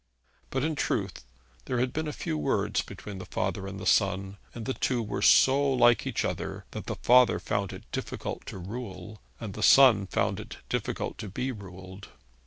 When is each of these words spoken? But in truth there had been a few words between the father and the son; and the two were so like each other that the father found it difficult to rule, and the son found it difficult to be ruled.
But 0.49 0.63
in 0.63 0.73
truth 0.73 1.25
there 1.65 1.77
had 1.77 1.93
been 1.93 2.07
a 2.07 2.11
few 2.11 2.35
words 2.35 2.81
between 2.81 3.19
the 3.19 3.25
father 3.27 3.67
and 3.67 3.79
the 3.79 3.85
son; 3.85 4.37
and 4.55 4.65
the 4.65 4.73
two 4.73 5.03
were 5.03 5.21
so 5.21 5.61
like 5.71 6.07
each 6.07 6.25
other 6.25 6.65
that 6.71 6.87
the 6.87 6.95
father 6.95 7.37
found 7.37 7.71
it 7.71 7.83
difficult 7.91 8.47
to 8.47 8.57
rule, 8.57 9.21
and 9.39 9.53
the 9.53 9.61
son 9.61 10.07
found 10.07 10.39
it 10.39 10.57
difficult 10.69 11.19
to 11.19 11.29
be 11.29 11.51
ruled. 11.51 12.07